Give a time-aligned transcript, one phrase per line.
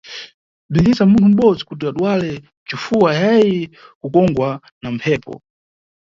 [0.71, 2.31] Bzinicitisa munthu mʼbodzi kuti aduwale
[2.67, 3.61] cifuwa ayayi
[3.99, 4.49] kukongwa
[4.81, 5.33] na mphepo.